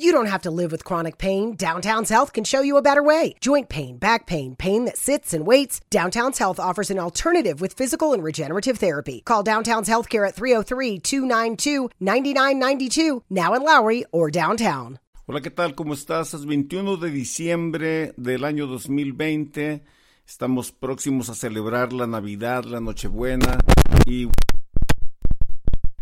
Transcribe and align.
You 0.00 0.12
don't 0.12 0.30
have 0.30 0.42
to 0.42 0.52
live 0.52 0.70
with 0.70 0.84
chronic 0.84 1.18
pain. 1.18 1.56
Downtown's 1.56 2.08
Health 2.08 2.32
can 2.32 2.44
show 2.44 2.60
you 2.60 2.76
a 2.76 2.82
better 2.82 3.02
way. 3.02 3.34
Joint 3.40 3.68
pain, 3.68 3.98
back 3.98 4.26
pain, 4.26 4.54
pain 4.54 4.84
that 4.84 4.96
sits 4.96 5.34
and 5.34 5.44
waits. 5.44 5.80
Downtown's 5.90 6.38
Health 6.38 6.60
offers 6.60 6.92
an 6.92 7.00
alternative 7.00 7.60
with 7.60 7.72
physical 7.72 8.12
and 8.12 8.22
regenerative 8.22 8.78
therapy. 8.78 9.22
Call 9.24 9.42
Downtown's 9.42 9.88
Healthcare 9.88 10.24
at 10.24 10.36
303 10.36 11.00
292 11.00 11.90
9992, 11.98 13.24
now 13.28 13.54
in 13.54 13.64
Lowry 13.64 14.04
or 14.12 14.30
downtown. 14.30 15.00
Hola, 15.26 15.40
¿qué 15.40 15.50
tal? 15.50 15.74
¿Cómo 15.74 15.94
estás? 15.94 16.32
Es 16.32 16.46
21 16.46 16.96
de 16.98 17.10
diciembre 17.10 18.14
del 18.16 18.44
año 18.44 18.68
2020. 18.68 19.82
Estamos 20.24 20.70
próximos 20.70 21.28
a 21.28 21.34
celebrar 21.34 21.92
la 21.92 22.06
Navidad, 22.06 22.62
la 22.62 22.78
Nochebuena 22.78 23.58
y 24.06 24.28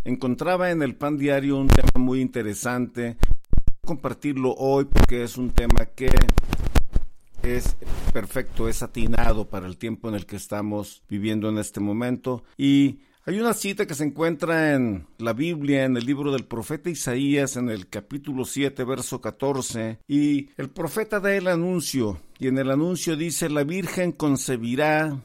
encontraba 0.04 0.70
en 0.70 0.82
el 0.82 0.96
pan 0.96 1.16
diario 1.16 1.56
un 1.56 1.68
tema 1.68 1.88
muy 1.98 2.20
interesante 2.20 3.16
compartirlo 3.86 4.52
hoy 4.58 4.84
porque 4.84 5.22
es 5.22 5.38
un 5.38 5.50
tema 5.52 5.86
que 5.86 6.10
es 7.42 7.76
perfecto, 8.12 8.68
es 8.68 8.82
atinado 8.82 9.48
para 9.48 9.66
el 9.66 9.78
tiempo 9.78 10.08
en 10.08 10.16
el 10.16 10.26
que 10.26 10.36
estamos 10.36 11.02
viviendo 11.08 11.48
en 11.48 11.56
este 11.56 11.80
momento. 11.80 12.44
Y 12.58 12.98
hay 13.24 13.40
una 13.40 13.54
cita 13.54 13.86
que 13.86 13.94
se 13.94 14.04
encuentra 14.04 14.74
en 14.74 15.06
la 15.18 15.32
Biblia, 15.32 15.84
en 15.84 15.96
el 15.96 16.04
libro 16.04 16.32
del 16.32 16.44
profeta 16.44 16.90
Isaías, 16.90 17.56
en 17.56 17.70
el 17.70 17.88
capítulo 17.88 18.44
7, 18.44 18.84
verso 18.84 19.20
14, 19.20 20.00
y 20.06 20.50
el 20.56 20.68
profeta 20.68 21.20
da 21.20 21.34
el 21.34 21.48
anuncio, 21.48 22.20
y 22.38 22.48
en 22.48 22.58
el 22.58 22.70
anuncio 22.70 23.16
dice, 23.16 23.48
la 23.48 23.64
Virgen 23.64 24.12
concebirá 24.12 25.20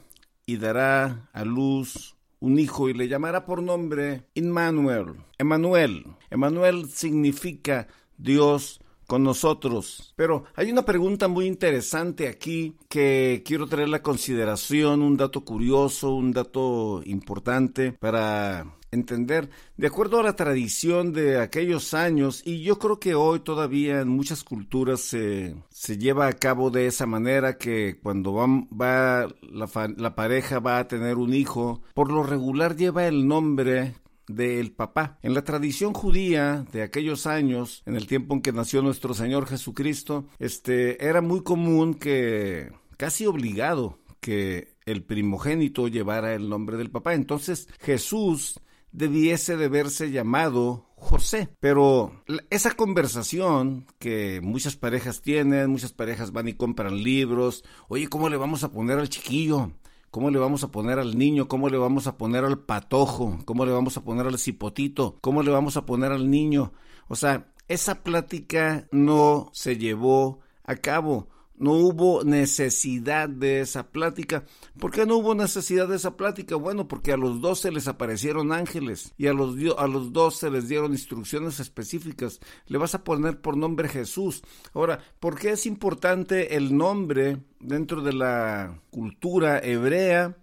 y 0.46 0.56
dará 0.56 1.28
a 1.32 1.44
luz 1.44 2.16
un 2.42 2.58
hijo 2.58 2.88
y 2.88 2.94
le 2.94 3.06
llamará 3.06 3.46
por 3.46 3.62
nombre 3.62 4.24
Immanuel. 4.34 5.14
Emmanuel. 5.38 6.04
Emmanuel 6.28 6.88
significa 6.90 7.86
Dios 8.22 8.80
con 9.06 9.22
nosotros. 9.22 10.14
Pero 10.16 10.44
hay 10.54 10.70
una 10.70 10.84
pregunta 10.84 11.28
muy 11.28 11.46
interesante 11.46 12.28
aquí 12.28 12.76
que 12.88 13.42
quiero 13.44 13.66
traer 13.66 13.88
la 13.88 14.02
consideración, 14.02 15.02
un 15.02 15.16
dato 15.16 15.44
curioso, 15.44 16.14
un 16.14 16.32
dato 16.32 17.02
importante 17.04 17.92
para 17.92 18.64
entender 18.92 19.48
de 19.76 19.86
acuerdo 19.86 20.20
a 20.20 20.22
la 20.22 20.36
tradición 20.36 21.12
de 21.12 21.40
aquellos 21.40 21.94
años 21.94 22.42
y 22.44 22.62
yo 22.62 22.78
creo 22.78 23.00
que 23.00 23.14
hoy 23.14 23.40
todavía 23.40 24.00
en 24.00 24.08
muchas 24.08 24.44
culturas 24.44 25.00
se, 25.00 25.56
se 25.70 25.98
lleva 25.98 26.26
a 26.26 26.32
cabo 26.34 26.70
de 26.70 26.86
esa 26.86 27.06
manera 27.06 27.56
que 27.56 27.98
cuando 28.02 28.34
va, 28.34 29.28
la 29.42 30.14
pareja 30.14 30.60
va 30.60 30.78
a 30.78 30.88
tener 30.88 31.16
un 31.16 31.32
hijo 31.32 31.82
por 31.94 32.12
lo 32.12 32.22
regular 32.22 32.76
lleva 32.76 33.06
el 33.06 33.26
nombre 33.26 33.94
del 34.28 34.72
papá. 34.72 35.18
En 35.22 35.34
la 35.34 35.44
tradición 35.44 35.92
judía 35.94 36.64
de 36.72 36.82
aquellos 36.82 37.26
años, 37.26 37.82
en 37.86 37.96
el 37.96 38.06
tiempo 38.06 38.34
en 38.34 38.42
que 38.42 38.52
nació 38.52 38.82
nuestro 38.82 39.14
Señor 39.14 39.46
Jesucristo, 39.46 40.26
este 40.38 41.04
era 41.06 41.20
muy 41.20 41.42
común 41.42 41.94
que 41.94 42.72
casi 42.96 43.26
obligado 43.26 43.98
que 44.20 44.76
el 44.86 45.02
primogénito 45.02 45.88
llevara 45.88 46.34
el 46.34 46.48
nombre 46.48 46.76
del 46.76 46.90
papá. 46.90 47.14
Entonces 47.14 47.68
Jesús 47.80 48.60
debiese 48.92 49.56
de 49.56 49.68
verse 49.68 50.10
llamado 50.10 50.86
José. 50.94 51.48
Pero 51.58 52.22
esa 52.50 52.70
conversación 52.72 53.86
que 53.98 54.40
muchas 54.40 54.76
parejas 54.76 55.20
tienen, 55.20 55.70
muchas 55.70 55.92
parejas 55.92 56.30
van 56.30 56.48
y 56.48 56.54
compran 56.54 57.02
libros, 57.02 57.64
oye, 57.88 58.06
¿cómo 58.08 58.28
le 58.28 58.36
vamos 58.36 58.62
a 58.62 58.70
poner 58.70 58.98
al 58.98 59.08
chiquillo? 59.08 59.72
¿Cómo 60.12 60.28
le 60.28 60.38
vamos 60.38 60.62
a 60.62 60.70
poner 60.70 60.98
al 60.98 61.16
niño? 61.16 61.48
¿Cómo 61.48 61.70
le 61.70 61.78
vamos 61.78 62.06
a 62.06 62.18
poner 62.18 62.44
al 62.44 62.58
patojo? 62.58 63.38
¿Cómo 63.46 63.64
le 63.64 63.72
vamos 63.72 63.96
a 63.96 64.04
poner 64.04 64.26
al 64.26 64.38
cipotito? 64.38 65.16
¿Cómo 65.22 65.42
le 65.42 65.50
vamos 65.50 65.78
a 65.78 65.86
poner 65.86 66.12
al 66.12 66.30
niño? 66.30 66.74
O 67.08 67.16
sea, 67.16 67.50
esa 67.66 68.02
plática 68.02 68.86
no 68.92 69.48
se 69.54 69.78
llevó 69.78 70.40
a 70.64 70.76
cabo. 70.76 71.30
No 71.56 71.72
hubo 71.72 72.24
necesidad 72.24 73.28
de 73.28 73.60
esa 73.60 73.90
plática. 73.90 74.44
¿Por 74.78 74.90
qué 74.90 75.06
no 75.06 75.16
hubo 75.16 75.34
necesidad 75.34 75.88
de 75.88 75.96
esa 75.96 76.16
plática? 76.16 76.56
Bueno, 76.56 76.88
porque 76.88 77.12
a 77.12 77.16
los 77.16 77.40
dos 77.40 77.60
se 77.60 77.70
les 77.70 77.88
aparecieron 77.88 78.52
ángeles 78.52 79.14
y 79.16 79.26
a 79.28 79.32
los, 79.32 79.56
a 79.78 79.86
los 79.86 80.12
dos 80.12 80.36
se 80.36 80.50
les 80.50 80.68
dieron 80.68 80.92
instrucciones 80.92 81.60
específicas. 81.60 82.40
Le 82.66 82.78
vas 82.78 82.94
a 82.94 83.04
poner 83.04 83.40
por 83.40 83.56
nombre 83.56 83.88
Jesús. 83.88 84.42
Ahora, 84.74 84.98
¿por 85.20 85.38
qué 85.38 85.50
es 85.50 85.66
importante 85.66 86.56
el 86.56 86.76
nombre 86.76 87.38
dentro 87.60 88.02
de 88.02 88.12
la 88.12 88.80
cultura 88.90 89.58
hebrea? 89.58 90.36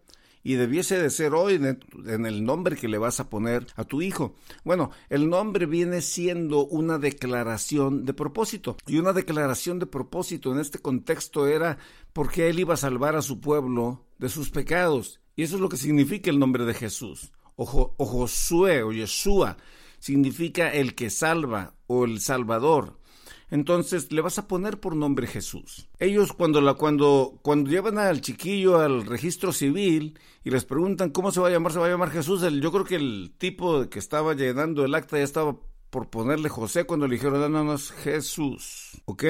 Y 0.44 0.56
debiese 0.56 1.02
de 1.02 1.10
ser 1.10 1.34
hoy 1.34 1.56
en 1.56 2.26
el 2.26 2.44
nombre 2.44 2.76
que 2.76 2.88
le 2.88 2.98
vas 2.98 3.20
a 3.20 3.30
poner 3.30 3.68
a 3.76 3.84
tu 3.84 4.02
hijo. 4.02 4.36
Bueno, 4.64 4.92
el 5.10 5.30
nombre 5.30 5.66
viene 5.66 6.02
siendo 6.02 6.66
una 6.66 6.98
declaración 6.98 8.06
de 8.06 8.14
propósito 8.14 8.78
y 8.88 8.98
una 8.98 9.14
declaración 9.14 9.80
de 9.80 9.86
propósito 9.86 10.52
en 10.52 10.60
este 10.60 10.80
contexto 10.80 11.48
era 11.48 11.78
porque 12.14 12.50
él 12.50 12.60
iba 12.60 12.74
a 12.74 12.78
salvar 12.78 13.16
a 13.16 13.22
su 13.22 13.40
pueblo 13.40 14.06
de 14.18 14.30
sus 14.30 14.50
pecados. 14.50 15.20
Y 15.36 15.44
eso 15.44 15.56
es 15.56 15.62
lo 15.62 15.70
que 15.70 15.78
significa 15.78 16.30
el 16.30 16.40
nombre 16.40 16.66
de 16.66 16.74
Jesús. 16.74 17.32
O, 17.56 17.94
o 17.98 18.06
Josué 18.06 18.84
o 18.84 18.92
Yeshua 18.92 19.58
significa 20.00 20.72
el 20.72 20.96
que 20.96 21.10
salva 21.10 21.76
o 21.88 22.06
el 22.06 22.22
salvador 22.22 23.00
entonces 23.52 24.12
le 24.12 24.22
vas 24.22 24.38
a 24.38 24.48
poner 24.48 24.80
por 24.80 24.96
nombre 24.96 25.28
Jesús. 25.28 25.88
Ellos 26.00 26.34
cuando 26.34 26.62
la 26.62 26.76
cuando 26.76 27.40
cuando 27.42 27.70
llevan 27.70 27.98
al 27.98 28.22
chiquillo 28.22 28.80
al 28.80 29.06
registro 29.06 29.52
civil 29.52 30.20
y 30.44 30.52
les 30.52 30.66
preguntan 30.66 31.10
cómo 31.10 31.32
se 31.32 31.40
va 31.40 31.48
a 31.48 31.52
llamar, 31.52 31.74
se 31.74 31.80
va 31.80 31.88
a 31.88 31.90
llamar 31.90 32.12
Jesús. 32.12 32.42
yo 32.42 32.72
creo 32.72 32.86
que 32.86 32.96
el 32.96 33.34
tipo 33.38 33.90
que 33.90 34.00
estaba 34.00 34.34
llenando 34.34 34.86
el 34.86 34.96
acta 34.96 35.18
ya 35.18 35.24
estaba 35.24 35.58
por 35.90 36.10
ponerle 36.10 36.50
José 36.50 36.84
cuando 36.86 37.08
le 37.08 37.16
dijeron, 37.16 37.40
no, 37.40 37.50
no, 37.50 37.64
no 37.64 37.74
es 37.74 37.92
Jesús, 37.92 39.02
¿ok? 39.06 39.24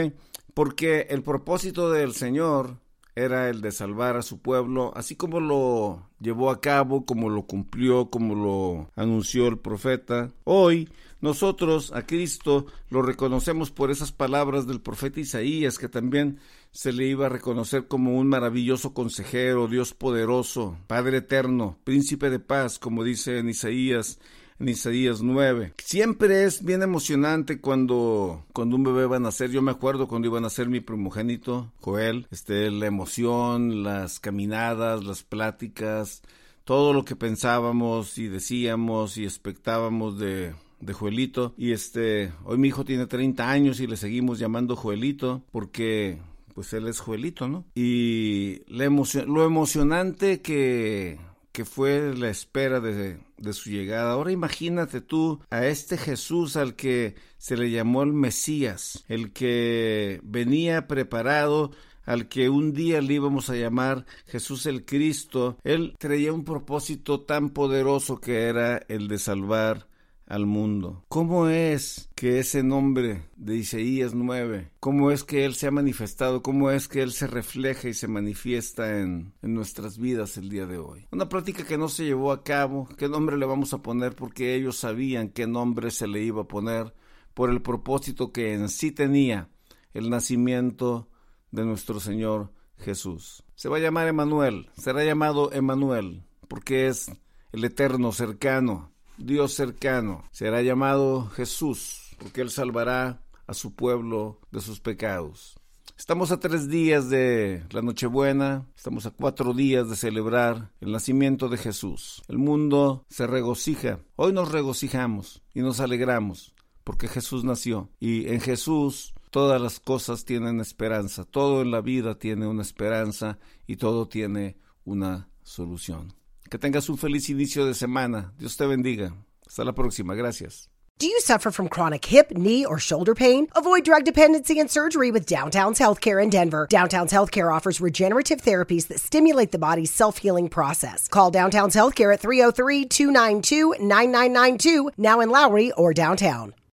Porque 0.54 1.08
el 1.10 1.24
propósito 1.24 1.90
del 1.90 2.14
Señor 2.14 2.78
era 3.16 3.50
el 3.50 3.62
de 3.62 3.72
salvar 3.72 4.16
a 4.18 4.22
su 4.22 4.40
pueblo, 4.40 4.92
así 4.96 5.16
como 5.16 5.40
lo 5.40 6.10
llevó 6.20 6.52
a 6.52 6.62
cabo, 6.62 7.06
como 7.06 7.30
lo 7.30 7.44
cumplió, 7.44 8.10
como 8.10 8.36
lo 8.36 8.90
anunció 8.96 9.48
el 9.48 9.58
profeta. 9.58 10.32
Hoy 10.44 10.90
nosotros 11.22 11.92
a 11.94 12.06
Cristo 12.06 12.66
lo 12.90 13.02
reconocemos 13.02 13.72
por 13.72 13.92
esas 13.92 14.12
palabras 14.12 14.68
del 14.68 14.82
profeta 14.82 15.20
Isaías, 15.20 15.78
que 15.78 15.90
también 15.90 16.40
se 16.72 16.94
le 16.94 17.08
iba 17.08 17.26
a 17.26 17.30
reconocer 17.30 17.88
como 17.88 18.18
un 18.18 18.28
maravilloso 18.28 18.94
consejero, 18.94 19.68
Dios 19.68 19.94
poderoso, 19.94 20.78
Padre 20.88 21.18
eterno, 21.18 21.78
príncipe 21.84 22.30
de 22.30 22.40
paz, 22.40 22.80
como 22.80 23.04
dice 23.04 23.40
en 23.40 23.50
Isaías 23.50 24.20
en 24.60 24.70
Isaías 24.70 25.22
9. 25.22 25.74
Siempre 25.78 26.44
es 26.44 26.64
bien 26.64 26.84
emocionante 26.84 27.62
cuando, 27.62 28.46
cuando 28.54 28.76
un 28.76 28.84
bebé 28.84 29.06
va 29.06 29.16
a 29.16 29.22
nacer. 29.22 29.52
Yo 29.52 29.62
me 29.62 29.72
acuerdo 29.72 30.08
cuando 30.08 30.28
iba 30.28 30.38
a 30.38 30.42
nacer 30.42 30.68
mi 30.68 30.82
primogénito, 30.82 31.72
Joel, 31.80 32.28
este, 32.30 32.70
la 32.70 32.86
emoción, 32.86 33.84
las 33.84 34.20
caminadas, 34.20 35.04
las 35.04 35.24
pláticas, 35.24 36.22
todo 36.66 36.94
lo 36.94 37.06
que 37.06 37.16
pensábamos 37.16 38.18
y 38.18 38.28
decíamos 38.28 39.18
y 39.18 39.24
expectábamos 39.24 40.20
de, 40.20 40.54
de 40.80 40.94
Joelito. 40.94 41.54
Y 41.58 41.72
este, 41.72 42.32
hoy 42.44 42.58
mi 42.58 42.70
hijo 42.70 42.86
tiene 42.86 43.08
30 43.08 43.50
años 43.50 43.80
y 43.80 43.88
le 43.88 43.98
seguimos 43.98 44.40
llamando 44.40 44.76
Joelito 44.76 45.44
porque 45.52 46.20
pues 46.54 46.74
él 46.74 46.88
es 46.88 47.00
Joelito, 47.00 47.48
¿no? 47.48 47.66
Y 47.76 48.62
la 48.68 48.86
lo 49.26 49.46
emocionante 49.46 50.42
que 50.42 51.20
que 51.52 51.66
fue 51.66 52.14
la 52.16 52.30
espera 52.30 52.80
de, 52.80 53.20
de, 53.38 53.54
su 53.54 53.70
llegada. 53.70 54.14
Ahora 54.14 54.32
imagínate 54.32 55.02
tú 55.02 55.42
a 55.50 55.66
este 55.66 55.98
Jesús 55.98 56.56
al 56.56 56.76
que 56.76 57.16
se 57.38 57.58
le 57.58 57.72
llamó 57.72 58.04
el 58.04 58.14
Mesías, 58.14 59.04
el 59.10 59.34
que 59.34 60.22
venía 60.24 60.88
preparado 60.88 61.72
al 62.06 62.28
que 62.28 62.50
un 62.50 62.74
día 62.74 63.02
le 63.02 63.16
íbamos 63.16 63.50
a 63.50 63.56
llamar 63.56 64.06
Jesús 64.26 64.66
el 64.66 64.86
Cristo, 64.86 65.58
él 65.64 65.96
traía 66.00 66.34
un 66.34 66.44
propósito 66.44 67.22
tan 67.22 67.50
poderoso 67.50 68.20
que 68.20 68.44
era 68.44 68.78
el 68.88 69.08
de 69.08 69.20
salvar 69.20 69.89
al 70.30 70.46
mundo. 70.46 71.04
¿Cómo 71.10 71.50
es 71.50 72.10
que 72.16 72.40
ese 72.40 72.64
nombre 72.64 73.24
de 73.36 73.58
Isaías 73.58 74.14
9, 74.14 74.72
cómo 74.80 75.12
es 75.12 75.24
que 75.24 75.44
Él 75.44 75.56
se 75.56 75.68
ha 75.68 75.72
manifestado, 75.72 76.44
cómo 76.44 76.70
es 76.70 76.88
que 76.88 77.02
Él 77.02 77.12
se 77.12 77.28
refleja 77.28 77.90
y 77.90 77.96
se 77.96 78.08
manifiesta 78.08 79.00
en, 79.00 79.34
nuestras 79.42 79.98
vidas 79.98 80.38
el 80.38 80.50
día 80.50 80.68
de 80.68 80.78
hoy? 80.78 81.08
Una 81.12 81.28
práctica 81.28 81.66
que 81.66 81.80
no 81.80 81.90
se 81.90 82.06
llevó 82.06 82.32
a 82.32 82.44
cabo, 82.44 82.88
¿qué 82.96 83.10
nombre 83.10 83.38
le 83.38 83.48
vamos 83.48 83.74
a 83.74 83.82
poner? 83.82 84.16
Porque 84.16 84.56
ellos 84.56 84.78
sabían 84.78 85.30
qué 85.30 85.48
nombre 85.48 85.90
se 85.90 86.08
le 86.08 86.22
iba 86.22 86.44
a 86.44 86.48
poner 86.48 86.94
por 87.34 87.50
el 87.50 87.64
propósito 87.64 88.32
que 88.32 88.54
en 88.54 88.70
sí 88.70 88.92
tenía 88.92 89.50
el 89.94 90.12
nacimiento 90.12 91.10
de 91.50 91.66
nuestro 91.66 92.00
Señor 92.00 92.54
Jesús. 92.78 93.44
Se 93.56 93.68
va 93.68 93.78
a 93.78 93.82
llamar 93.82 94.08
Emanuel, 94.08 94.70
será 94.78 95.04
llamado 95.04 95.52
Emanuel, 95.52 96.24
porque 96.48 96.88
es 96.88 97.12
el 97.52 97.64
eterno 97.66 98.12
cercano, 98.12 98.92
Dios 99.20 99.54
cercano. 99.54 100.24
Será 100.32 100.62
llamado 100.62 101.28
Jesús, 101.30 102.16
porque 102.18 102.42
Él 102.42 102.50
salvará 102.50 103.22
a 103.48 103.54
su 103.54 103.76
pueblo 103.76 104.40
de 104.52 104.62
sus 104.62 104.80
pecados. 104.80 105.60
Estamos 105.98 106.32
a 106.32 106.40
tres 106.40 106.70
días 106.70 107.10
de 107.10 107.66
la 107.72 107.82
Nochebuena, 107.82 108.66
estamos 108.74 109.06
a 109.06 109.12
cuatro 109.12 109.54
días 109.54 109.90
de 109.90 109.98
celebrar 109.98 110.72
el 110.80 110.94
nacimiento 110.94 111.50
de 111.50 111.58
Jesús. 111.58 112.24
El 112.30 112.38
mundo 112.38 113.06
se 113.10 113.28
regocija, 113.28 114.00
hoy 114.16 114.32
nos 114.32 114.50
regocijamos 114.50 115.42
y 115.54 115.60
nos 115.60 115.82
alegramos, 115.82 116.54
porque 116.86 117.10
Jesús 117.10 117.44
nació 117.44 117.90
y 118.00 118.30
en 118.30 118.40
Jesús 118.40 119.14
todas 119.30 119.62
las 119.62 119.82
cosas 119.82 120.24
tienen 120.24 120.62
esperanza, 120.62 121.26
todo 121.26 121.62
en 121.62 121.72
la 121.72 121.82
vida 121.82 122.18
tiene 122.18 122.48
una 122.48 122.62
esperanza 122.62 123.38
y 123.68 123.76
todo 123.76 124.08
tiene 124.08 124.56
una 124.86 125.28
solución. 125.44 126.14
Que 126.50 126.58
tengas 126.58 126.90
un 126.90 126.98
feliz 126.98 127.30
inicio 127.30 127.66
de 127.66 127.74
semana. 127.74 128.34
Dios 128.38 128.58
te 128.58 128.66
bendiga. 128.66 129.14
Hasta 129.48 129.64
la 129.64 129.74
próxima. 129.74 130.16
Gracias. 130.16 130.68
Do 131.00 131.08
you 131.08 131.22
suffer 131.22 131.50
from 131.50 131.70
chronic 131.70 132.04
hip, 132.04 132.32
knee, 132.32 132.66
or 132.66 132.78
shoulder 132.78 133.16
pain? 133.16 133.48
Avoid 133.56 133.86
drug 133.86 134.04
dependency 134.04 134.60
and 134.60 134.70
surgery 134.70 135.12
with 135.12 135.26
Downtown's 135.26 135.80
Healthcare 135.80 136.22
in 136.22 136.30
Denver. 136.30 136.68
Downtown's 136.70 137.14
Healthcare 137.14 137.56
offers 137.56 137.80
regenerative 137.80 138.42
therapies 138.42 138.88
that 138.88 139.00
stimulate 139.00 139.54
the 139.54 139.60
body's 139.60 139.92
self 139.92 140.18
healing 140.18 140.50
process. 140.50 141.08
Call 141.08 141.32
Downtown's 141.32 141.74
Healthcare 141.76 142.14
at 142.14 142.20
303 142.20 142.86
292 142.86 143.76
9992, 143.80 144.92
now 144.98 145.22
in 145.22 145.30
Lowry 145.30 145.72
or 145.72 145.94
downtown. 145.94 146.54